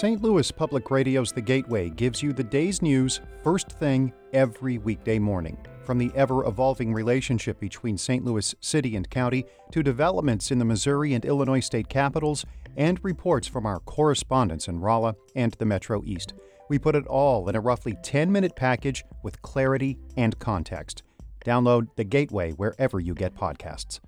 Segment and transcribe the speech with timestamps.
[0.00, 0.22] St.
[0.22, 5.58] Louis Public Radio's The Gateway gives you the day's news first thing every weekday morning.
[5.84, 8.24] From the ever evolving relationship between St.
[8.24, 12.46] Louis City and County to developments in the Missouri and Illinois state capitals
[12.78, 16.32] and reports from our correspondents in Rolla and the Metro East.
[16.70, 21.02] We put it all in a roughly 10 minute package with clarity and context.
[21.44, 24.00] Download The Gateway wherever you get podcasts.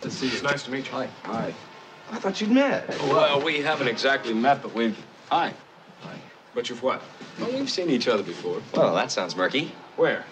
[0.00, 0.92] It's nice to meet you.
[0.92, 1.08] Hi.
[1.24, 1.54] Hi.
[2.12, 2.88] I thought you'd met.
[3.08, 4.96] Well, we haven't exactly met, but we've.
[5.30, 5.52] Hi.
[6.02, 6.16] Hi.
[6.54, 7.02] But you've what?
[7.40, 8.62] Well, we've seen each other before.
[8.74, 9.72] Well, that sounds murky.
[9.96, 10.24] Where?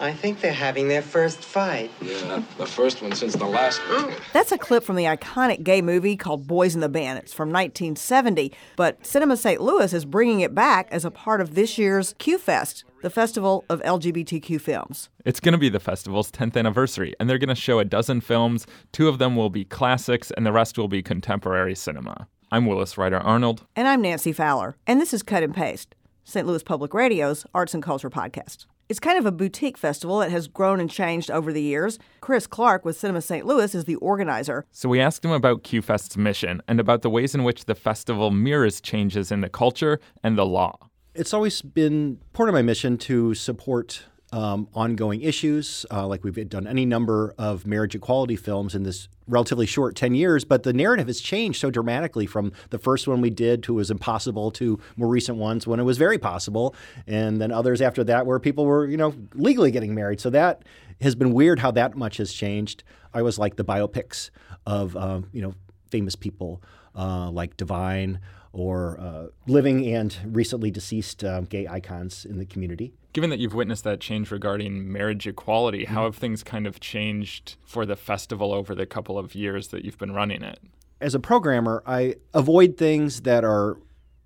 [0.00, 1.90] I think they're having their first fight.
[2.00, 4.06] Yeah, the first one since the last oh.
[4.06, 4.14] one.
[4.32, 7.18] That's a clip from the iconic gay movie called Boys in the Band.
[7.18, 9.60] It's from 1970, but Cinema St.
[9.60, 13.66] Louis is bringing it back as a part of this year's Q Fest, the festival
[13.68, 15.10] of LGBTQ films.
[15.26, 18.22] It's going to be the festival's 10th anniversary, and they're going to show a dozen
[18.22, 18.66] films.
[18.92, 22.26] Two of them will be classics, and the rest will be contemporary cinema.
[22.52, 23.64] I'm Willis Ryder Arnold.
[23.76, 26.44] And I'm Nancy Fowler, and this is Cut and Paste, St.
[26.44, 28.66] Louis Public Radio's arts and culture podcast.
[28.88, 32.00] It's kind of a boutique festival that has grown and changed over the years.
[32.20, 33.46] Chris Clark with Cinema St.
[33.46, 34.66] Louis is the organizer.
[34.72, 38.32] So we asked him about QFest's mission and about the ways in which the festival
[38.32, 40.76] mirrors changes in the culture and the law.
[41.14, 45.84] It's always been part of my mission to support um, ongoing issues.
[45.90, 50.14] Uh, like we've done any number of marriage equality films in this relatively short 10
[50.14, 53.74] years, but the narrative has changed so dramatically from the first one we did to
[53.74, 56.74] was impossible to more recent ones when it was very possible.
[57.06, 60.20] And then others after that where people were, you know, legally getting married.
[60.20, 60.64] So that
[61.00, 62.84] has been weird how that much has changed.
[63.14, 64.30] I was like the biopics
[64.66, 65.54] of, uh, you know,
[65.90, 66.62] famous people
[66.94, 68.20] uh, like Divine
[68.52, 72.92] or uh, living and recently deceased um, gay icons in the community.
[73.12, 77.56] Given that you've witnessed that change regarding marriage equality, how have things kind of changed
[77.64, 80.60] for the festival over the couple of years that you've been running it?
[81.00, 83.78] As a programmer, I avoid things that are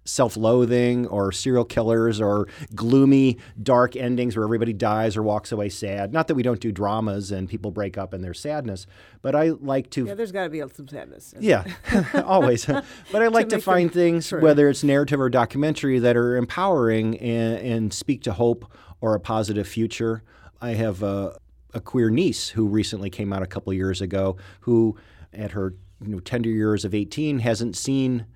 [0.04, 5.68] self loathing or serial killers or gloomy, dark endings where everybody dies or walks away
[5.68, 6.12] sad.
[6.12, 8.86] Not that we don't do dramas and people break up and there's sadness,
[9.22, 10.06] but I like to.
[10.06, 11.34] Yeah, there's got to be some sadness.
[11.38, 11.64] Yeah,
[12.24, 12.66] always.
[13.12, 14.40] but I like to, make find things, true.
[14.40, 19.20] whether it's narrative or documentary, that are empowering and, and speak to hope or a
[19.20, 20.22] positive future.
[20.60, 21.38] I have a,
[21.72, 24.96] a queer niece who recently came out a couple years ago who,
[25.32, 28.26] at her you know, tender years of 18, hasn't seen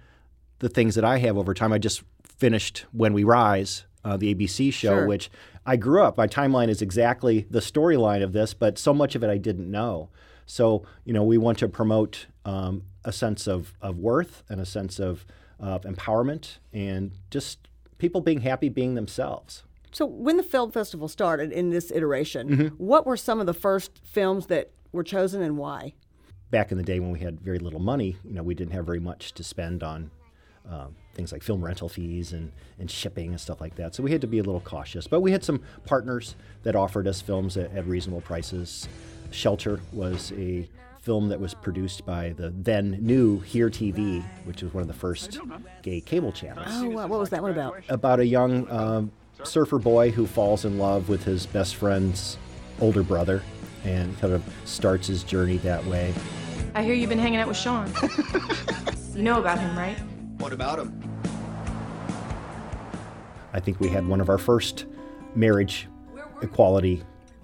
[0.60, 1.72] the things that I have over time.
[1.72, 5.06] I just finished When We Rise, uh, the ABC show, Sure.
[5.06, 5.30] which
[5.66, 6.16] I grew up.
[6.16, 9.70] My timeline is exactly the storyline of this, but so much of it I didn't
[9.70, 10.08] know.
[10.46, 14.66] So, you know, we want to promote um, a sense of, of worth and a
[14.66, 15.26] sense of,
[15.60, 19.64] of empowerment and just people being happy being themselves.
[19.92, 22.66] So, when the film festival started in this iteration, Mm-hmm.
[22.76, 25.94] what were some of the first films that were chosen and why?
[26.50, 28.86] Back in the day when we had very little money, you know, we didn't have
[28.86, 30.10] very much to spend on
[30.68, 33.94] um, things like film rental fees and, and shipping and stuff like that.
[33.94, 35.06] So we had to be a little cautious.
[35.06, 38.88] But we had some partners that offered us films at, at reasonable prices.
[39.30, 40.68] Shelter was a
[41.00, 44.94] film that was produced by the then new Here TV, which was one of the
[44.94, 45.38] first
[45.82, 46.66] gay cable channels.
[46.70, 47.06] Oh, wow.
[47.06, 47.82] what was that one about?
[47.88, 49.12] About a young um,
[49.42, 52.36] surfer boy who falls in love with his best friend's
[52.80, 53.42] older brother
[53.84, 56.12] and kind of starts his journey that way.
[56.74, 57.90] I hear you've been hanging out with Sean.
[59.14, 59.96] you know about him, right?
[60.38, 61.20] What about him?
[63.52, 64.86] I think we had one of our first
[65.34, 65.88] marriage
[66.42, 67.02] equality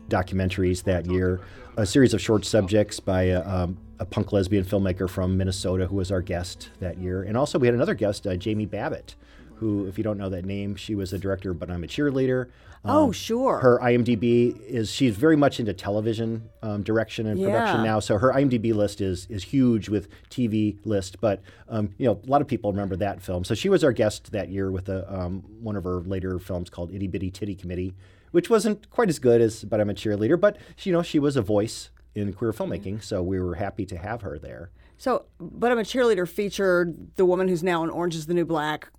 [0.09, 1.41] documentaries that year,
[1.77, 5.97] a series of short subjects by a, um, a punk lesbian filmmaker from Minnesota who
[5.97, 7.23] was our guest that year.
[7.23, 9.17] And also, we had another guest, uh, Jamie Babbit,
[9.57, 12.49] who, if you don't know that name, she was a director, but I'm a cheerleader.
[12.87, 13.61] Oh, sure.
[13.61, 17.85] Her IMDb is she's very much into television um, direction and production Yeah.
[17.85, 18.01] now.
[18.01, 21.21] So her IMDb list is is huge with TV list.
[21.21, 23.45] But um, you know, a lot of people remember that film.
[23.45, 26.69] So she was our guest that year with a, um, one of her later films
[26.71, 27.95] called Itty Bitty Titty Committee,
[28.33, 30.39] which wasn't quite as good as But I'm a Cheerleader.
[30.39, 33.97] But you know, she was a voice in queer filmmaking, so we were happy to
[33.97, 34.71] have her there.
[34.97, 38.45] So, But I'm a Cheerleader featured the woman who's now in Orange is the New
[38.45, 38.91] Black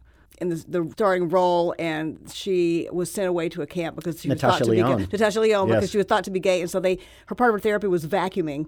[0.41, 4.29] in the, the starring role, and she was sent away to a camp because she
[4.29, 5.07] was Natasha thought to be gay.
[5.11, 5.91] Natasha Lyonne, because Yes.
[5.91, 8.05] she was thought to be gay, and so they her part of her therapy was
[8.05, 8.67] vacuuming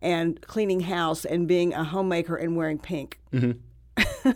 [0.00, 3.18] and cleaning house and being a homemaker and wearing pink.
[3.32, 4.30] Mm-hmm.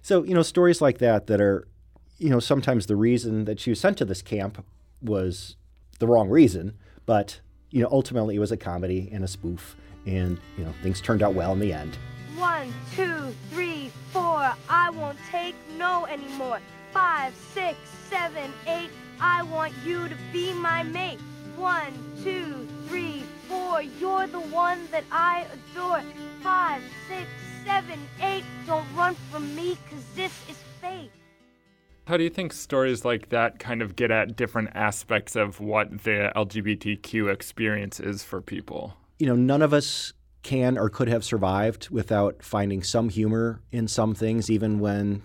[0.00, 1.68] So, you know, stories like that that are,
[2.16, 4.64] you know, sometimes the reason that she was sent to this camp
[5.02, 5.56] was
[5.98, 6.72] the wrong reason,
[7.04, 9.76] but, you know, ultimately it was a comedy and a spoof,
[10.06, 11.98] and, you know, things turned out well in the end.
[12.38, 14.52] One, two, three, four.
[14.70, 16.60] I won't take no anymore.
[16.92, 17.76] Five, six,
[18.08, 18.90] seven, eight.
[19.20, 21.18] I want you to be my mate.
[21.56, 21.92] One,
[22.22, 23.82] two, three, four.
[23.82, 26.00] You're the one that I adore.
[26.40, 27.26] Five, six,
[27.64, 28.44] seven, eight.
[28.68, 31.10] Don't run from me, cause this is fate.
[32.06, 36.04] How do you think stories like that kind of get at different aspects of what
[36.04, 38.94] the LGBTQ experience is for people?
[39.18, 40.12] You know, none of us
[40.48, 45.22] can or could have survived without finding some humor in some things, even when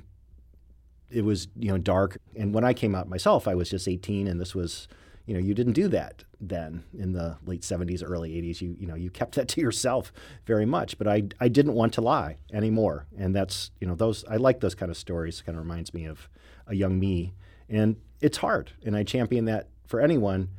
[1.10, 2.18] it was, you know, dark.
[2.36, 4.90] And when I came out myself, I was just 18 and this was,
[5.26, 8.60] you know, you didn't do that then in the late 70s, early 80s.
[8.60, 10.12] You, you know, you kept that to yourself
[10.46, 10.98] very much.
[10.98, 13.06] But I, I didn't want to lie anymore.
[13.18, 15.40] And that's, you know, those, I like those kind of stories.
[15.40, 16.28] it Kind of reminds me of
[16.68, 17.34] a young me.
[17.70, 18.74] And it's hard.
[18.86, 20.50] And I champion that for anyone.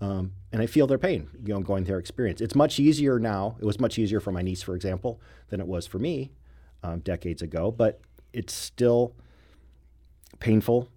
[0.00, 2.40] Um, and I feel their pain, you know, going their experience.
[2.40, 3.56] It's much easier now.
[3.60, 6.30] It was much easier for my niece, for example, than it was for me
[6.82, 7.70] um, decades ago.
[7.70, 8.00] But
[8.32, 9.14] it's still
[10.38, 10.88] painful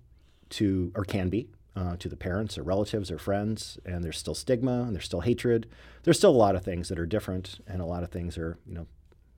[0.51, 3.79] to, or can be, uh, to the parents or relatives or friends.
[3.85, 5.67] And there's still stigma and there's still hatred.
[6.03, 8.57] There's still a lot of things that are different, and a lot of things are,
[8.67, 8.87] you know,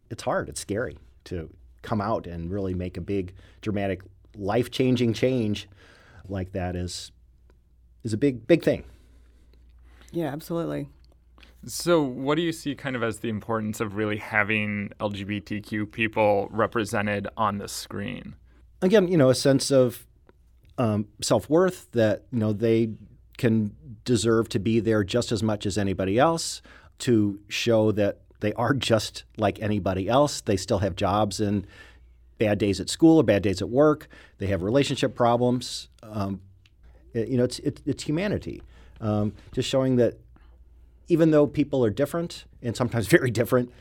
[0.10, 0.50] it's hard.
[0.50, 1.50] It's scary to
[1.82, 4.02] come out and really make a big, dramatic,
[4.36, 5.70] life-changing change
[6.28, 7.12] like that is
[8.04, 8.84] is a big, big thing.
[10.14, 10.88] Yeah, absolutely.
[11.66, 16.48] So, what do you see kind of as the importance of really having LGBTQ people
[16.52, 18.36] represented on the screen?
[18.82, 20.06] Again, you know, a sense of
[20.78, 22.92] um, self worth that, you know, they
[23.38, 23.76] can
[24.06, 26.62] deserve to be there just as much as anybody else,
[27.00, 30.42] to show that they are just like anybody else.
[30.42, 31.66] They still have jobs and
[32.38, 34.08] bad days at school or bad days at work.
[34.38, 35.88] They have relationship problems.
[36.04, 36.42] Um,
[37.14, 38.62] you know, it's, it, it's humanity.
[39.04, 40.18] Um, just showing that
[41.10, 43.72] even though people are different and sometimes very different,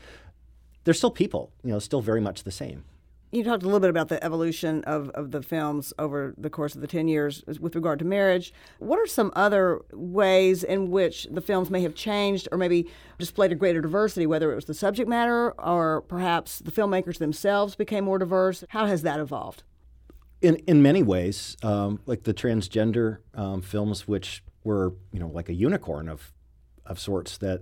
[0.83, 2.83] they're still people, you know, still very much the same.
[3.31, 6.75] You talked a little bit about the evolution of, of the films over the course
[6.75, 8.53] of the 10 years with regard to marriage.
[8.77, 12.87] What are some other ways in which the films may have changed or maybe
[13.17, 17.75] displayed a greater diversity, whether it was the subject matter or perhaps the filmmakers themselves
[17.75, 18.63] became more diverse?
[18.69, 19.63] How has that evolved?
[20.43, 25.49] In, in many ways, um, like the transgender um, films, which were you know like
[25.49, 26.31] a unicorn of
[26.85, 27.61] of sorts, that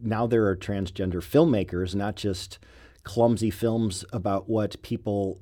[0.00, 2.58] now there are transgender filmmakers, not just
[3.04, 5.40] clumsy films about what people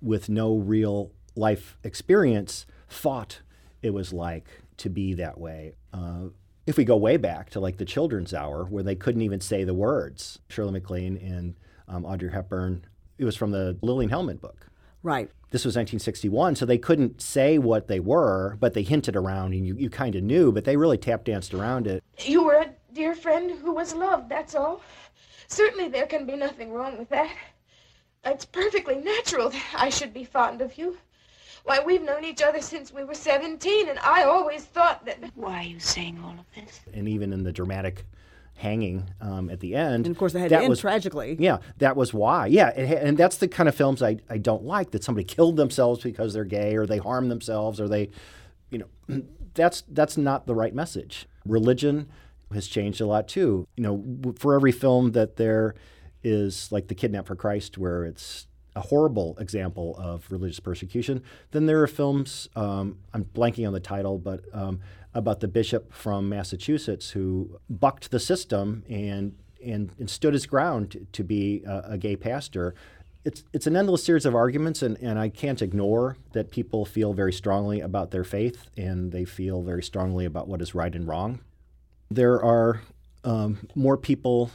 [0.00, 3.40] with no real life experience thought
[3.82, 5.72] it was like to be that way.
[5.92, 6.26] Uh,
[6.66, 9.64] if we go way back to like the Children's Hour, where they couldn't even say
[9.64, 11.54] the words, Shirley MacLaine and
[11.88, 12.84] um, Audrey Hepburn,
[13.16, 14.66] it was from the Lillian Hellman book.
[15.02, 15.30] Right.
[15.50, 19.66] This was 1961, so they couldn't say what they were, but they hinted around and
[19.66, 22.04] you, you kind of knew, but they really tap danced around it.
[22.18, 24.82] You were a dear friend who was loved, that's all.
[25.46, 27.34] Certainly there can be nothing wrong with that.
[28.26, 30.98] It's perfectly natural that I should be fond of you.
[31.64, 35.18] Why, we've known each other since we were 17, and I always thought that.
[35.34, 36.80] Why are you saying all of this?
[36.92, 38.04] And even in the dramatic
[38.58, 40.06] hanging um, at the end.
[40.06, 41.36] And of course, they had that to end was, tragically.
[41.38, 42.46] Yeah, that was why.
[42.46, 45.56] Yeah, it, and that's the kind of films I, I don't like that somebody killed
[45.56, 48.10] themselves because they're gay or they harm themselves or they,
[48.70, 49.22] you know,
[49.54, 51.26] that's that's not the right message.
[51.46, 52.08] Religion
[52.52, 53.66] has changed a lot too.
[53.76, 55.74] You know, for every film that there
[56.24, 61.22] is like the Kidnap for Christ, where it's a horrible example of religious persecution.
[61.50, 64.80] Then there are films, um, I'm blanking on the title, but um,
[65.14, 69.34] about the bishop from Massachusetts who bucked the system and
[69.64, 72.74] and, and stood his ground to, to be a, a, gay pastor.
[73.24, 77.12] It's, it's an endless series of arguments, and, and I can't ignore that people feel
[77.12, 81.06] very strongly about their faith and they feel very strongly about what is right and
[81.06, 81.40] wrong.
[82.10, 82.82] There are
[83.24, 84.50] um, more people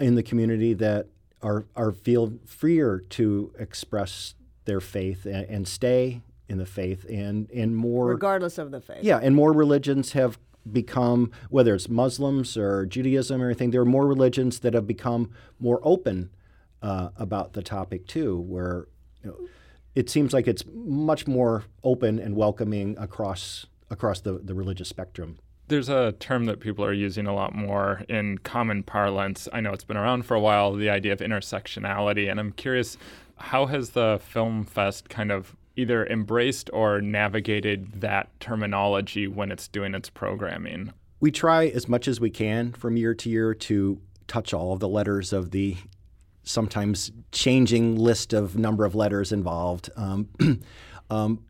[0.00, 1.08] in the community that
[1.42, 7.50] are, are feel freer to express their faith and, and stay in the faith and
[7.50, 9.02] and more regardless of the faith.
[9.02, 10.38] Yeah, and more religions have
[10.70, 13.70] become whether it's Muslims or Judaism or anything.
[13.70, 16.30] There are more religions that have become more open
[16.82, 18.88] uh, about the topic too, where
[19.22, 19.48] you know,
[19.94, 25.38] it seems like it's much more open and welcoming across across the, the religious spectrum.
[25.68, 29.48] There's a term that people are using a lot more in common parlance.
[29.52, 32.30] I know it's been around for a while, the idea of intersectionality.
[32.30, 32.96] And I'm curious,
[33.36, 39.68] how has the Film Fest kind of either embraced or navigated that terminology when it's
[39.68, 40.92] doing its programming?
[41.20, 44.80] We try as much as we can from year to year to touch all of
[44.80, 45.76] the letters of the
[46.42, 49.90] sometimes changing list of number of letters involved.
[49.96, 50.28] Um,
[51.10, 51.44] um,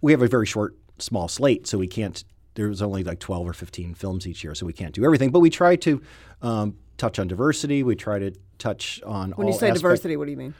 [0.00, 2.22] we have a very short, small slate, so we can't.
[2.54, 5.30] There's only like 12 or 15 films each year, so we can't do everything.
[5.30, 6.00] But we try to
[6.40, 7.82] um, touch on diversity.
[7.82, 9.32] We try to touch on.
[9.32, 10.54] When you say aspect, diversity, what do you mean?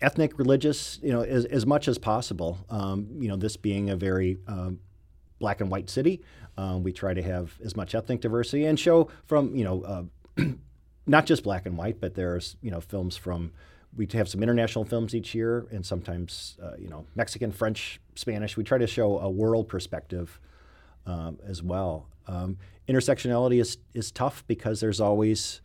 [0.00, 2.58] Ethnic, religious, you know, as, as much as possible.
[2.70, 4.80] Um, you know, this being a very um,
[5.38, 6.22] black and white city,
[6.56, 10.44] um, we try to have as much ethnic diversity and show from, you know, uh,
[11.06, 13.52] not just black and white, but there's, you know, films from
[13.96, 18.56] we have some international films each year, and sometimes uh, you know Mexican, French, Spanish.
[18.56, 20.38] We try to show a world perspective
[21.06, 22.06] um, as well.
[22.26, 25.60] Um, intersectionality is is tough because there's always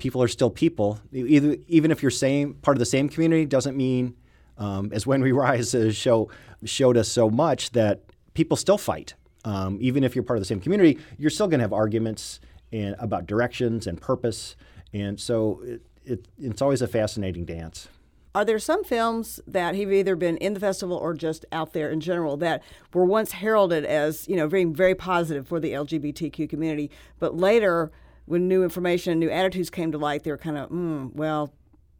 [0.00, 0.98] people are still people.
[1.12, 4.16] Either, even if you're same part of the same community, doesn't mean
[4.58, 6.30] um, as When We Rise uh, show
[6.64, 8.02] showed us so much that
[8.34, 9.14] people still fight.
[9.44, 12.40] Um, even if you're part of the same community, you're still going to have arguments
[12.72, 14.54] and about directions and purpose.
[14.92, 17.88] And so it, it, it's always a fascinating dance.
[18.34, 21.90] Are there some films that have either been in the festival or just out there
[21.90, 26.48] in general that were once heralded as, you know, being very positive for the LGBTQ
[26.48, 27.90] community, but later,
[28.30, 31.52] when new information, and new attitudes came to light, they were kind of, mm, well,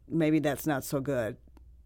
[0.07, 1.35] maybe that's not so good.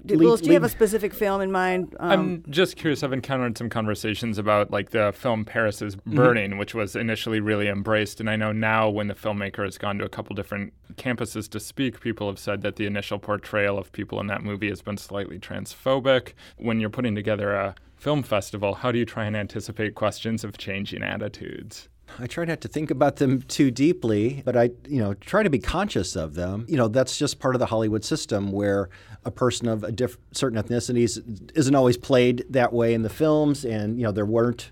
[0.06, 1.96] Do, Willis, do you have a specific film in mind?
[2.00, 3.02] Um, I'm just curious.
[3.02, 6.16] I've encountered some conversations about like the film Paris is mm-hmm.
[6.16, 6.60] Burning, mm-hmm.
[6.60, 10.06] which was initially really embraced, and I know now when the filmmaker has gone to
[10.06, 14.20] a couple different campuses to speak, people have said that the initial portrayal of people
[14.20, 16.34] in that movie has been slightly transphobic.
[16.58, 20.56] When you're putting together a film festival, how do you try and anticipate questions of
[20.60, 21.90] changing attitudes?
[22.20, 25.50] I try not to think about them too deeply, but I, you know, try to
[25.50, 26.66] be conscious of them.
[26.70, 28.90] You know, that's just part of the Hollywood system where
[29.26, 33.66] a person of a diff- certain ethnicities isn't always played that way in the films,
[33.66, 34.72] and you know, there weren't.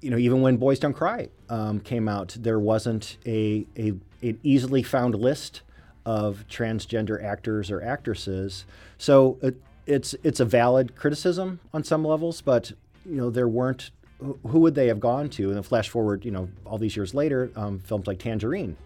[0.00, 4.38] You know, even when Boys Don't Cry um, came out, there wasn't a, a an
[4.42, 5.60] easily found list
[6.06, 8.64] of transgender actors or actresses.
[8.96, 12.72] So it, it's it's a valid criticism on some levels, but
[13.04, 15.48] you know, there weren't who would they have gone to?
[15.48, 18.76] And then flash forward, you know, all these years later, um, films like Tangerine,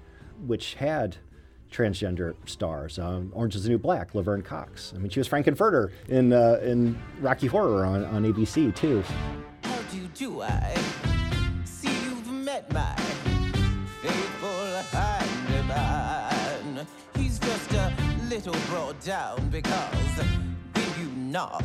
[0.46, 1.16] which had
[1.70, 2.98] transgender stars.
[2.98, 4.92] Um, Orange is the New Black, Laverne Cox.
[4.94, 9.02] I mean, she was Frank-N-Furter in uh, in Rocky Horror on, on ABC too.
[9.62, 10.42] How do you do?
[10.42, 10.74] I
[11.64, 12.94] see you've met my
[14.02, 14.48] faithful
[14.98, 16.86] handyman.
[17.16, 17.92] He's just a
[18.28, 20.04] little brought down because
[21.00, 21.62] you not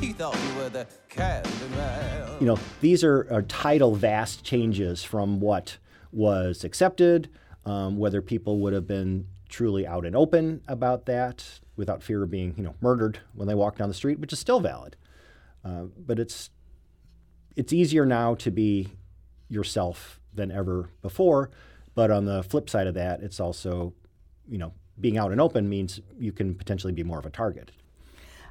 [0.00, 2.40] he thought you were the Candyman.
[2.40, 5.76] You know, these are, are tidal, vast changes from what
[6.10, 7.28] was accepted,
[7.66, 12.30] um, whether people would have been truly out and open about that without fear of
[12.30, 14.96] being, you know, murdered when they walk down the street, which is still valid.
[15.64, 16.50] Uh, but it's
[17.56, 18.88] it's easier now to be
[19.48, 21.50] yourself than ever before.
[21.94, 23.92] But on the flip side of that, it's also,
[24.48, 27.72] you know, being out and open means you can potentially be more of a target.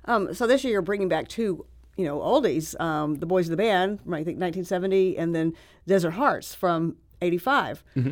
[0.05, 1.65] Um, so this year you're bringing back two,
[1.97, 5.53] you know, oldies, um, the Boys of the Band from I think 1970, and then
[5.87, 7.83] Desert Hearts from '85.
[7.95, 8.09] Mm-hmm.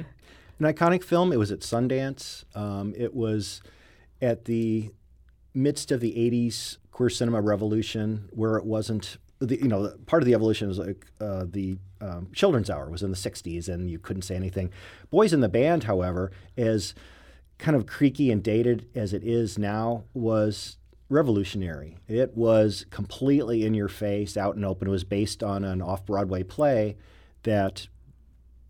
[0.65, 1.31] An iconic film.
[1.31, 2.43] It was at Sundance.
[2.55, 3.61] Um, it was
[4.21, 4.91] at the
[5.53, 9.17] midst of the '80s queer cinema revolution, where it wasn't.
[9.39, 13.03] The, you know, part of the evolution is like uh, the um, children's hour was
[13.03, 14.71] in the '60s, and you couldn't say anything.
[15.11, 16.95] Boys in the Band, however, as
[17.59, 20.77] kind of creaky and dated as it is now, was
[21.09, 21.97] revolutionary.
[22.07, 24.87] It was completely in your face, out and open.
[24.87, 26.97] It was based on an off Broadway play
[27.43, 27.87] that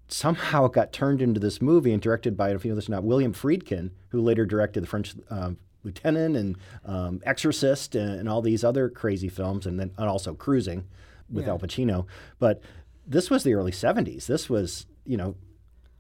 [0.08, 3.04] somehow got turned into this movie and directed by, if you know this or not,
[3.04, 8.42] William Friedkin, who later directed The French um, Lieutenant and um, Exorcist and, and, all
[8.42, 10.86] these other crazy films, and then and also Cruising
[11.32, 11.52] with yeah.
[11.52, 12.06] Al Pacino.
[12.40, 12.62] But
[13.06, 14.28] this was the early 70s.
[14.28, 15.36] This was, you know,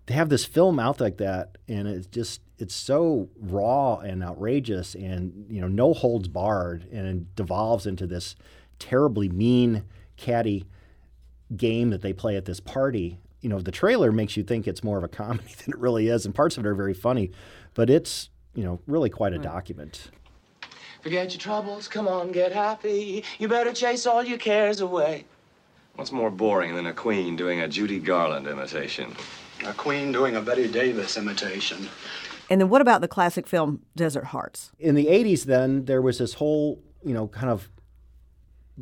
[0.08, 4.96] to have this film out like that, and it's just it's so raw and outrageous,
[4.96, 8.36] and you know no holds barred, and it devolves into this
[8.80, 9.84] terribly mean,
[10.16, 10.66] catty
[11.56, 13.20] game that they play at this party.
[13.42, 16.08] You know, the trailer makes you think it's more of a comedy than it really
[16.08, 17.32] is, and parts of it are very funny,
[17.74, 19.44] but it's you know really quite a hmm.
[19.44, 20.10] document.
[21.02, 23.24] Forget your troubles, come on, get happy.
[23.40, 25.26] You better chase all your cares away.
[25.96, 29.16] What's more boring than a queen doing a Judy Garland imitation?
[29.66, 31.90] A queen doing a Bette Davis imitation.
[32.50, 34.72] And then what about the classic film Desert Hearts?
[34.80, 37.70] In the 80s, then, there was this whole, you know, kind of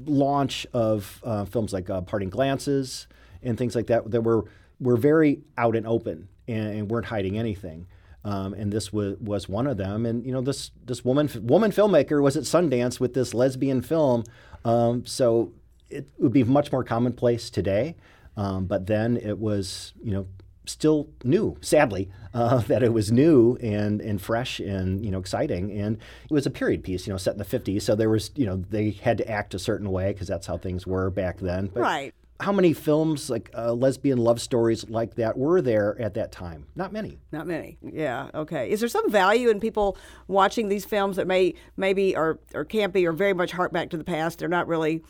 [0.05, 3.07] launch of uh, films like uh, Parting Glances
[3.41, 4.45] and things like that that were,
[4.79, 7.87] were very out and open and, and weren't hiding anything.
[8.23, 10.05] Um, and this was, was one of them.
[10.05, 14.23] And you know, this this woman woman filmmaker was at Sundance with this lesbian film,
[14.65, 15.53] um, so
[15.91, 17.95] it would be much more commonplace today.
[18.35, 20.27] Um, but then it was, you know,
[20.67, 25.71] still new, sadly, uh, that it was new and, and fresh and you know exciting.
[25.71, 27.81] And it was a period piece, you know, set in the 50s.
[27.81, 30.57] So there was, you know, they had to act a certain way because that's how
[30.57, 31.67] things were back then.
[31.67, 32.13] But right.
[32.41, 36.65] How many films like uh, lesbian love stories like that were there at that time?
[36.75, 37.17] Not many.
[37.31, 37.77] Not many.
[37.81, 38.29] Yeah.
[38.35, 38.69] Okay.
[38.69, 42.91] Is there some value in people watching these films that may maybe are or can't
[42.91, 44.39] be or very much hark back to the past?
[44.39, 45.01] They're not really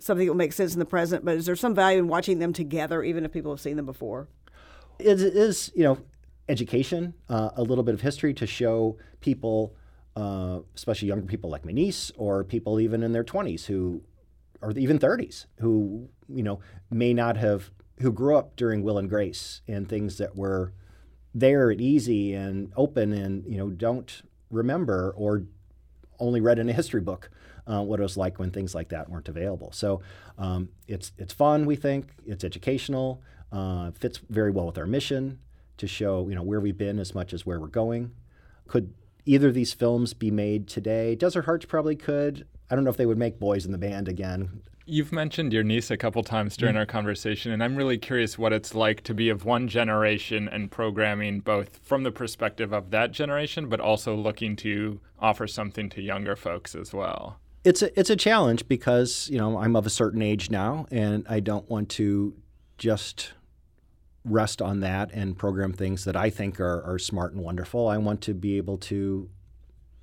[0.00, 1.24] something that will make sense in the present.
[1.24, 3.86] But is there some value in watching them together, even if people have seen them
[3.86, 4.28] before?
[5.00, 5.98] It is, you know,
[6.48, 9.74] education, uh, a little bit of history to show people
[10.16, 14.02] uh, especially younger people like my niece or people even in their 20s who,
[14.60, 19.08] or even 30s, who you know may not have who grew up during Will and
[19.08, 20.72] Grace and things that were
[21.34, 25.44] there and easy and open and you know don't remember or
[26.18, 27.30] only read in a history book
[27.66, 29.70] uh, what it was like when things like that weren't available.
[29.72, 30.02] So
[30.38, 31.66] um, it's it's fun.
[31.66, 33.22] We think it's educational.
[33.52, 35.38] Uh, fits very well with our mission
[35.76, 38.12] to show you know where we've been as much as where we're going.
[38.68, 38.94] Could
[39.26, 41.14] either of these films be made today?
[41.14, 42.46] Desert Hearts probably could.
[42.70, 44.62] I don't know if they would make Boys in the Band again.
[44.86, 46.80] You've mentioned your niece a couple times during mm-hmm.
[46.80, 50.70] our conversation, and I'm really curious what it's like to be of one generation and
[50.70, 56.02] programming both from the perspective of that generation, but also looking to offer something to
[56.02, 57.38] younger folks as well.
[57.62, 61.26] It's a it's a challenge because you know I'm of a certain age now, and
[61.28, 62.34] I don't want to
[62.78, 63.32] just
[64.24, 67.88] rest on that and program things that I think are, are smart and wonderful.
[67.88, 69.28] I want to be able to,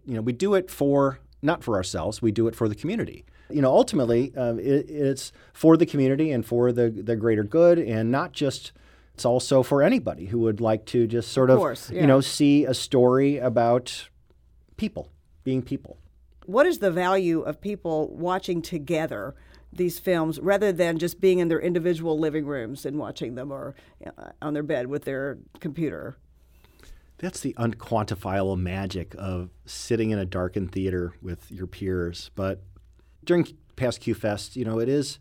[0.06, 2.22] you know, we do it for not for ourselves.
[2.22, 6.32] We do it for the community you know, ultimately, uh, it, it's for the community
[6.32, 8.72] and for the, the greater good, and not just.
[9.14, 12.02] It's also for anybody who would like to just sort of, course, yeah.
[12.02, 14.10] you know, see a story about
[14.78, 15.10] people
[15.44, 15.98] being people.
[16.46, 19.34] What is the value of people watching together
[19.77, 23.75] these films rather than just being in their individual living rooms and watching them or
[24.05, 26.17] uh, on their bed with their computer?
[27.19, 32.29] That's the unquantifiable magic of sitting in a darkened theater with your peers.
[32.36, 32.62] But
[33.24, 35.19] during past Q Fest, you know, it is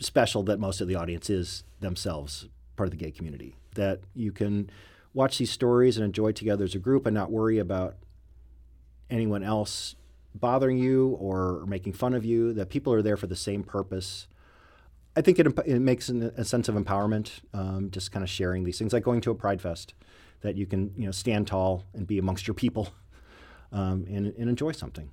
[0.00, 3.54] special that most of the audience is themselves part of the gay community.
[3.74, 4.70] That you can
[5.14, 7.96] watch these stories and enjoy together as a group and not worry about
[9.08, 9.94] anyone else
[10.40, 12.52] bothering you or making fun of you.
[12.52, 14.28] That people are there for the same purpose.
[15.16, 18.64] I think it, it makes an, a sense of empowerment, um, just kind of sharing
[18.64, 19.94] these things, like going to a Pride Fest,
[20.42, 22.88] that you can you know stand tall and be amongst your people
[23.72, 25.10] um, and, and enjoy something.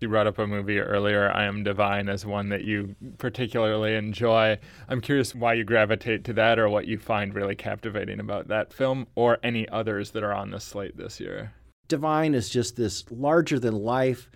[0.00, 4.60] You brought up a movie earlier, I Am Divine, as one that you particularly enjoy.
[4.88, 8.72] I'm curious why you gravitate to that or what you find really captivating about that
[8.72, 11.52] film or any others that are on the slate this year.
[11.88, 14.30] Divine is just this larger than life,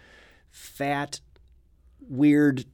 [0.50, 1.20] fat,
[2.00, 2.64] weird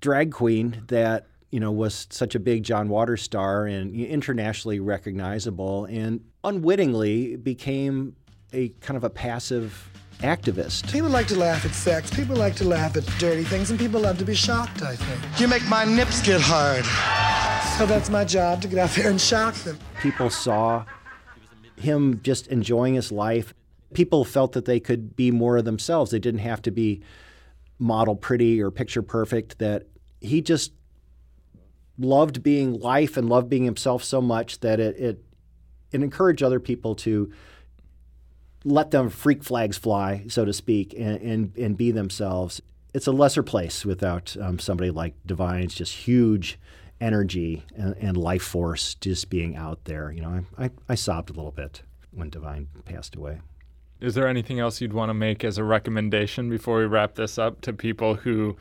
[0.00, 5.86] drag queen that you know was such a big John Waters star and internationally recognizable
[5.86, 8.14] and unwittingly became
[8.52, 10.92] a kind of a passive activist.
[10.92, 14.00] People like to laugh at sex, people like to laugh at dirty things, and people
[14.00, 15.40] love to be shocked, I think.
[15.40, 16.84] You make my nips get hard.
[17.78, 19.78] So that's my job to get out there and shock them.
[20.02, 20.84] People saw
[21.76, 23.54] him just enjoying his life.
[23.94, 26.10] People felt that they could be more of themselves.
[26.10, 27.02] They didn't have to be
[27.78, 29.86] model pretty or picture perfect, that
[30.20, 30.72] he just
[31.98, 35.24] loved being life and loved being himself so much that it, it,
[35.92, 37.32] it encouraged other people to
[38.64, 42.60] let them freak flags fly, so to speak, and, and, and be themselves.
[42.92, 46.58] It's a lesser place without um, somebody like Divine's just huge
[47.00, 50.12] energy and, and, life force just being out there.
[50.12, 53.40] You know, I, I, I sobbed a little bit when Divine passed away.
[54.00, 57.38] Is there anything else you'd want to make as a recommendation before we wrap this
[57.38, 58.56] up to people who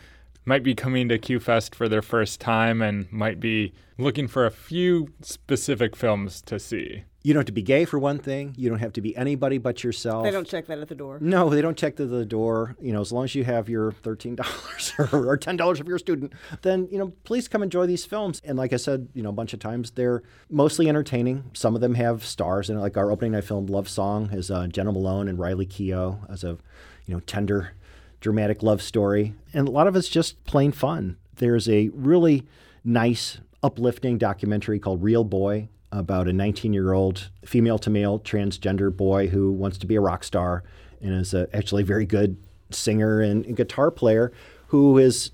[0.49, 4.51] might be coming to QFest for their first time and might be looking for a
[4.51, 7.03] few specific films to see?
[7.21, 8.55] You don't have to be gay for one thing.
[8.57, 10.23] You don't have to be anybody but yourself.
[10.23, 11.19] They don't check that at the door.
[11.21, 12.75] No, they don't check to the door.
[12.81, 15.97] You know, as long as you have your thirteen dollars or ten dollars if you're
[15.97, 16.33] a student,
[16.63, 18.41] then you know, please come enjoy these films.
[18.43, 21.43] And like I said, you know, a bunch of times they're mostly entertaining.
[21.53, 24.65] Some of them have stars, and like our opening night film, Love Song, is uh,
[24.65, 26.57] Jena Malone and Riley Keough as a
[27.05, 27.73] you know tender,
[28.19, 31.17] dramatic love story, and a lot of it's just plain fun.
[31.35, 32.45] There's a really
[32.83, 38.95] nice, uplifting documentary called Real Boy about a 19 year old female to male transgender
[38.95, 40.63] boy who wants to be a rock star
[41.01, 42.37] and is a, actually a very good
[42.71, 44.31] singer and, and guitar player
[44.67, 45.31] who is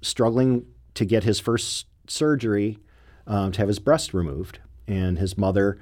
[0.00, 2.78] struggling to get his first surgery
[3.26, 4.58] um, to have his breast removed.
[4.88, 5.78] And his mother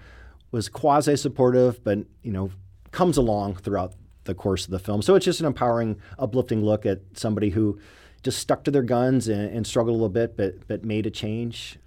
[0.50, 2.50] was quasi supportive, but you know
[2.90, 3.94] comes along throughout
[4.30, 5.02] the course of the film.
[5.02, 7.78] So it's just an empowering, uplifting look at somebody who
[8.22, 11.10] just stuck to their guns and, and struggled a little bit, but but made a
[11.10, 11.78] change.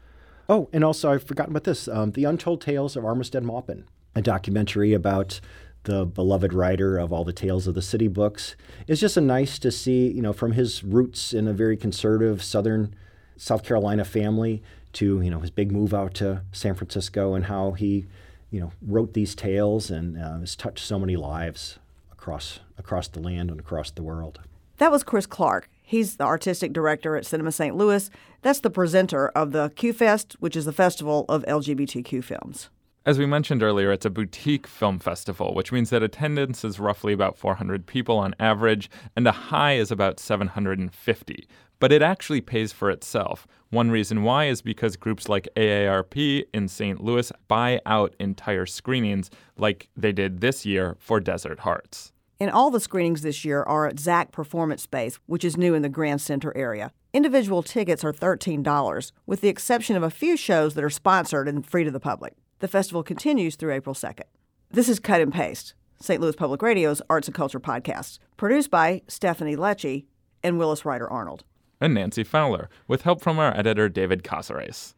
[0.49, 4.21] Oh, and also I've forgotten about this: um, the Untold Tales of Armistead Maupin, a
[4.21, 5.39] documentary about
[5.83, 8.55] the beloved writer of all the Tales of the City books.
[8.87, 12.41] It's just a nice to see, you know, from his roots in a very conservative
[12.41, 12.95] Southern
[13.37, 17.71] South Carolina family to you know his big move out to San Francisco and how
[17.71, 18.05] he,
[18.49, 21.79] you know, wrote these tales and uh, has touched so many lives
[22.23, 24.39] across across the land and across the world.
[24.77, 25.69] That was Chris Clark.
[25.81, 27.75] He's the artistic director at Cinema St.
[27.75, 28.09] Louis.
[28.41, 32.69] That's the presenter of the Q Fest, which is the festival of LGBTQ films.
[33.05, 37.11] As we mentioned earlier, it's a boutique film festival, which means that attendance is roughly
[37.11, 41.47] about 400 people on average, and a high is about 750.
[41.81, 43.45] But it actually pays for itself.
[43.69, 47.03] One reason why is because groups like AARP in St.
[47.03, 52.12] Louis buy out entire screenings, like they did this year for Desert Hearts.
[52.43, 55.81] And all the screenings this year are at Zack Performance Space, which is new in
[55.81, 56.91] the Grand Center area.
[57.13, 61.65] Individual tickets are $13, with the exception of a few shows that are sponsored and
[61.65, 62.33] free to the public.
[62.59, 64.25] The festival continues through April 2nd.
[64.69, 66.19] This is Cut and Paste, St.
[66.19, 70.03] Louis Public Radio's Arts and Culture podcast, produced by Stephanie Lecci
[70.43, 71.45] and Willis Ryder Arnold.
[71.79, 74.95] And Nancy Fowler, with help from our editor David Casares.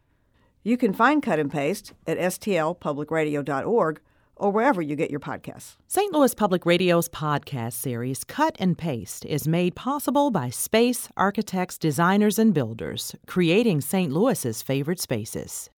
[0.64, 4.02] You can find Cut and Paste at stlpublicradio.org
[4.38, 5.76] or wherever you get your podcasts.
[5.88, 6.14] St.
[6.14, 12.38] Louis Public Radio's podcast series, Cut and Paste, is made possible by space architects, designers,
[12.38, 14.12] and builders, creating St.
[14.12, 15.70] Louis's favorite spaces.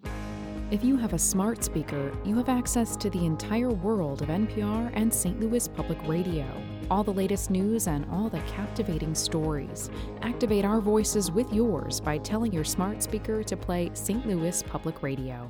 [0.70, 4.92] If you have a smart speaker, you have access to the entire world of NPR
[4.94, 5.40] and St.
[5.40, 6.46] Louis Public Radio.
[6.92, 9.90] All the latest news and all the captivating stories.
[10.24, 14.28] Activate our voices with yours by telling your smart speaker to play St.
[14.28, 15.50] Louis Public Radio.